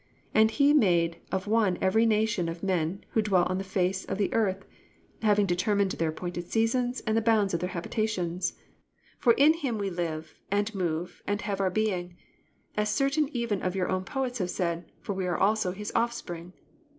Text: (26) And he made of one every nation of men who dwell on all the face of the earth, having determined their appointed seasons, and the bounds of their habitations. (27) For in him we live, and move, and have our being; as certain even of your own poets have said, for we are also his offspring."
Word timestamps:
(26) 0.31 0.31
And 0.41 0.51
he 0.57 0.73
made 0.73 1.17
of 1.31 1.45
one 1.45 1.77
every 1.79 2.07
nation 2.07 2.49
of 2.49 2.63
men 2.63 3.05
who 3.11 3.21
dwell 3.21 3.43
on 3.43 3.49
all 3.51 3.55
the 3.57 3.63
face 3.63 4.03
of 4.03 4.17
the 4.17 4.33
earth, 4.33 4.65
having 5.21 5.45
determined 5.45 5.91
their 5.91 6.09
appointed 6.09 6.49
seasons, 6.51 7.01
and 7.01 7.15
the 7.15 7.21
bounds 7.21 7.53
of 7.53 7.59
their 7.59 7.69
habitations. 7.69 8.53
(27) 9.19 9.19
For 9.19 9.33
in 9.33 9.53
him 9.59 9.77
we 9.77 9.91
live, 9.91 10.39
and 10.49 10.73
move, 10.73 11.21
and 11.27 11.41
have 11.43 11.61
our 11.61 11.69
being; 11.69 12.17
as 12.75 12.89
certain 12.89 13.29
even 13.31 13.61
of 13.61 13.75
your 13.75 13.89
own 13.89 14.03
poets 14.03 14.39
have 14.39 14.49
said, 14.49 14.91
for 15.01 15.13
we 15.13 15.27
are 15.27 15.37
also 15.37 15.71
his 15.71 15.91
offspring." 15.93 16.53